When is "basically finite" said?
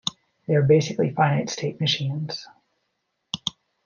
0.63-1.51